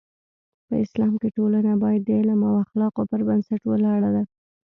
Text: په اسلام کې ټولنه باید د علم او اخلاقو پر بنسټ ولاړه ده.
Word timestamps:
په 0.67 0.73
اسلام 0.83 1.13
کې 1.21 1.29
ټولنه 1.37 1.71
باید 1.83 2.01
د 2.05 2.09
علم 2.19 2.41
او 2.49 2.55
اخلاقو 2.63 3.01
پر 3.09 3.21
بنسټ 3.27 3.61
ولاړه 3.67 4.09
ده. 4.15 4.23